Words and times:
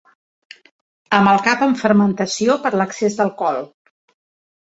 Amb 1.17 1.31
el 1.33 1.41
cap 1.47 1.61
en 1.65 1.75
fermentació 1.81 2.55
per 2.63 2.71
l'excés 2.81 3.17
d'alcohol. 3.19 3.63